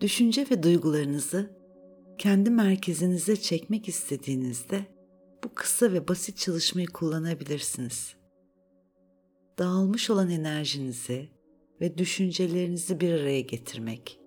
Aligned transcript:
Düşünce 0.00 0.46
ve 0.50 0.62
duygularınızı 0.62 1.50
kendi 2.18 2.50
merkezinize 2.50 3.36
çekmek 3.36 3.88
istediğinizde 3.88 4.86
bu 5.44 5.54
kısa 5.54 5.92
ve 5.92 6.08
basit 6.08 6.36
çalışmayı 6.36 6.86
kullanabilirsiniz. 6.86 8.14
Dağılmış 9.58 10.10
olan 10.10 10.30
enerjinizi 10.30 11.28
ve 11.80 11.98
düşüncelerinizi 11.98 13.00
bir 13.00 13.12
araya 13.12 13.40
getirmek, 13.40 14.20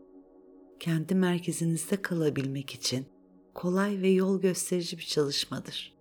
kendi 0.79 1.15
merkezinizde 1.15 2.01
kalabilmek 2.01 2.71
için 2.71 3.05
kolay 3.53 4.01
ve 4.01 4.09
yol 4.09 4.41
gösterici 4.41 4.97
bir 4.97 5.05
çalışmadır. 5.05 5.95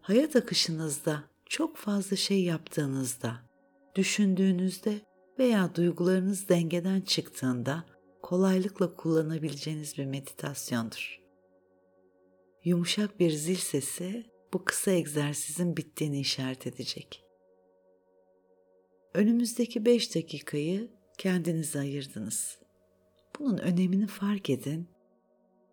Hayat 0.00 0.36
akışınızda 0.36 1.24
çok 1.46 1.76
fazla 1.76 2.16
şey 2.16 2.42
yaptığınızda, 2.44 3.36
düşündüğünüzde 3.94 5.00
veya 5.40 5.74
duygularınız 5.74 6.48
dengeden 6.48 7.00
çıktığında 7.00 7.84
kolaylıkla 8.22 8.96
kullanabileceğiniz 8.96 9.98
bir 9.98 10.04
meditasyondur. 10.04 11.20
Yumuşak 12.64 13.20
bir 13.20 13.30
zil 13.30 13.56
sesi 13.56 14.30
bu 14.52 14.64
kısa 14.64 14.90
egzersizin 14.90 15.76
bittiğini 15.76 16.20
işaret 16.20 16.66
edecek. 16.66 17.24
Önümüzdeki 19.14 19.84
5 19.84 20.14
dakikayı 20.14 20.90
kendinize 21.18 21.78
ayırdınız. 21.78 22.58
Bunun 23.38 23.58
önemini 23.58 24.06
fark 24.06 24.50
edin 24.50 24.88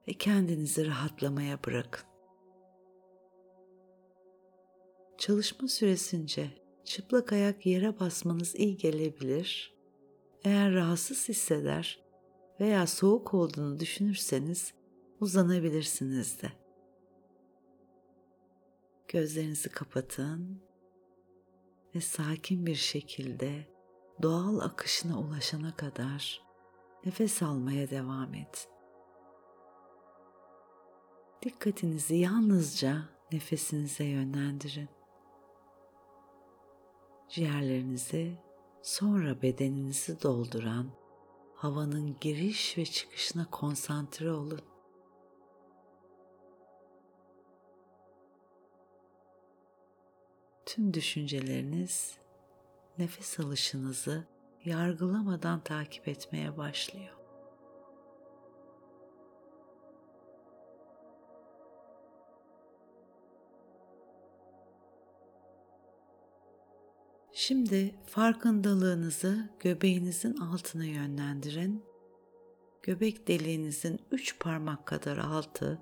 ve 0.08 0.14
kendinizi 0.14 0.88
rahatlamaya 0.88 1.60
bırakın. 1.64 2.06
Çalışma 5.18 5.68
süresince 5.68 6.67
çıplak 6.88 7.34
ayak 7.34 7.66
yere 7.66 8.00
basmanız 8.00 8.56
iyi 8.56 8.78
gelebilir. 8.78 9.74
Eğer 10.44 10.74
rahatsız 10.74 11.30
hisseder 11.30 12.04
veya 12.60 12.88
soğuk 12.88 13.34
olduğunu 13.34 13.80
düşünürseniz 13.80 14.74
uzanabilirsiniz 15.20 16.42
de. 16.42 16.52
Gözlerinizi 19.08 19.70
kapatın 19.70 20.62
ve 21.96 22.02
sakin 22.02 22.66
bir 22.66 22.76
şekilde 22.76 23.68
doğal 24.22 24.60
akışına 24.60 25.20
ulaşana 25.20 25.76
kadar 25.76 26.42
nefes 27.06 27.44
almaya 27.44 27.90
devam 27.90 28.34
et. 28.34 28.70
Dikkatinizi 31.44 32.16
yalnızca 32.16 33.10
nefesinize 33.32 34.04
yönlendirin. 34.04 34.97
Ciğerlerinizi 37.30 38.38
sonra 38.82 39.42
bedeninizi 39.42 40.22
dolduran 40.22 40.92
havanın 41.56 42.16
giriş 42.22 42.78
ve 42.78 42.86
çıkışına 42.86 43.50
konsantre 43.52 44.32
olun. 44.32 44.62
Tüm 50.66 50.94
düşünceleriniz 50.94 52.18
nefes 52.98 53.40
alışınızı 53.40 54.28
yargılamadan 54.66 55.64
takip 55.64 56.08
etmeye 56.08 56.58
başlıyor. 56.58 57.17
Şimdi 67.40 67.96
farkındalığınızı 68.06 69.50
göbeğinizin 69.60 70.38
altına 70.38 70.86
yönlendirin. 70.86 71.86
Göbek 72.84 73.28
deliğinizin 73.28 74.00
üç 74.12 74.40
parmak 74.40 74.86
kadar 74.86 75.18
altı, 75.18 75.82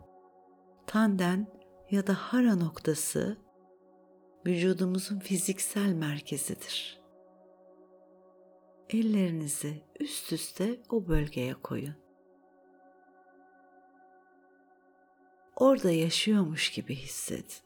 tanden 0.88 1.48
ya 1.92 2.08
da 2.08 2.14
hara 2.14 2.56
noktası 2.56 3.38
vücudumuzun 4.46 5.20
fiziksel 5.20 5.94
merkezidir. 5.94 7.02
Ellerinizi 8.90 9.84
üst 10.00 10.34
üste 10.34 10.80
o 10.90 11.08
bölgeye 11.08 11.54
koyun. 11.54 11.96
Orada 15.56 15.92
yaşıyormuş 15.92 16.72
gibi 16.72 16.96
hissedin 16.96 17.66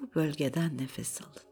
bu 0.00 0.14
bölgeden 0.14 0.78
nefes 0.78 1.22
alın. 1.22 1.50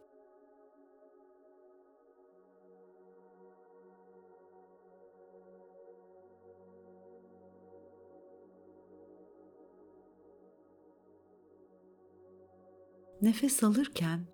Nefes 13.22 13.64
alırken 13.64 14.26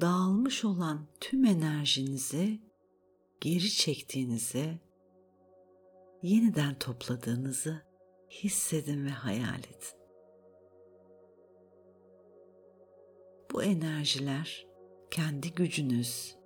dağılmış 0.00 0.64
olan 0.64 1.06
tüm 1.20 1.44
enerjinizi 1.44 2.60
geri 3.40 3.70
çektiğinizi, 3.70 4.80
yeniden 6.22 6.78
topladığınızı 6.78 7.82
hissedin 8.30 9.06
ve 9.06 9.10
hayal 9.10 9.58
edin. 9.58 10.03
Bu 13.54 13.62
enerjiler 13.62 14.66
kendi 15.10 15.54
gücünüz, 15.54 16.36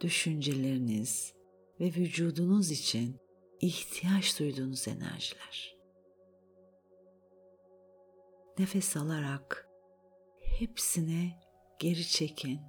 düşünceleriniz 0.00 1.34
ve 1.80 1.84
vücudunuz 1.84 2.70
için 2.70 3.20
ihtiyaç 3.60 4.38
duyduğunuz 4.38 4.88
enerjiler. 4.88 5.76
Nefes 8.58 8.96
alarak 8.96 9.68
hepsine 10.40 11.40
geri 11.78 12.08
çekin. 12.08 12.60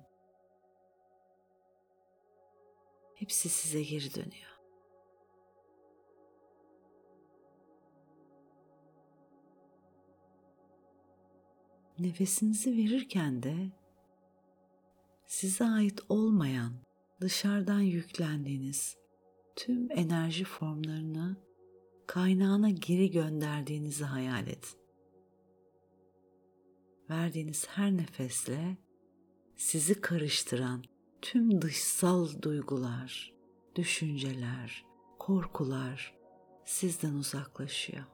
Hepsi 3.16 3.50
size 3.50 3.84
geri 3.84 4.16
dönüyor. 4.16 4.53
Nefesinizi 12.04 12.78
verirken 12.78 13.44
de 13.44 13.72
size 15.26 15.66
ait 15.66 16.00
olmayan, 16.10 16.74
dışarıdan 17.22 17.80
yüklendiğiniz 17.80 18.98
tüm 19.56 19.92
enerji 19.92 20.46
formlarını 20.46 21.38
kaynağına 22.08 22.70
geri 22.70 23.12
gönderdiğinizi 23.12 24.04
hayal 24.04 24.48
edin. 24.48 24.80
Verdiğiniz 27.10 27.68
her 27.68 27.98
nefesle 27.98 28.78
sizi 29.56 30.02
karıştıran 30.02 30.84
tüm 31.22 31.62
dışsal 31.62 32.42
duygular, 32.42 33.34
düşünceler, 33.76 34.86
korkular 35.20 36.14
sizden 36.66 37.14
uzaklaşıyor. 37.14 38.13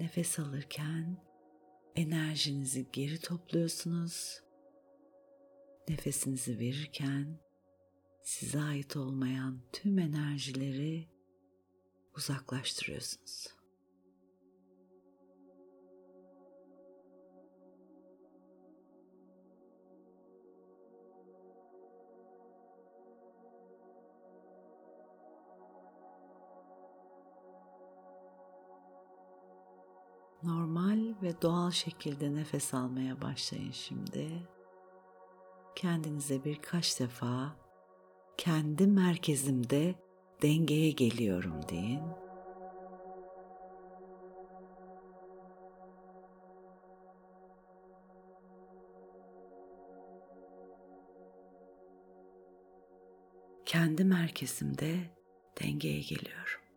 Nefes 0.00 0.38
alırken 0.38 1.16
enerjinizi 1.96 2.86
geri 2.92 3.20
topluyorsunuz. 3.20 4.42
Nefesinizi 5.88 6.58
verirken 6.58 7.40
size 8.22 8.60
ait 8.60 8.96
olmayan 8.96 9.60
tüm 9.72 9.98
enerjileri 9.98 11.08
uzaklaştırıyorsunuz. 12.16 13.59
Normal 30.42 31.14
ve 31.22 31.42
doğal 31.42 31.70
şekilde 31.70 32.34
nefes 32.34 32.74
almaya 32.74 33.20
başlayın 33.22 33.72
şimdi. 33.72 34.48
Kendinize 35.76 36.44
birkaç 36.44 37.00
defa 37.00 37.56
kendi 38.36 38.86
merkezimde 38.86 39.94
dengeye 40.42 40.90
geliyorum 40.90 41.68
deyin. 41.68 42.02
Kendi 53.64 54.04
merkezimde 54.04 54.96
dengeye 55.62 56.00
geliyorum. 56.00 56.69